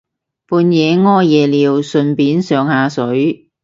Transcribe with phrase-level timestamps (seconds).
[0.47, 3.51] 半夜屙夜尿順便上下水